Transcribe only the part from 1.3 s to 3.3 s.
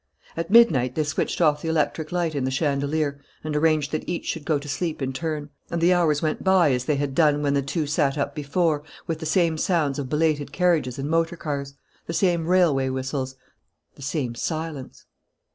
off the electric light in the chandelier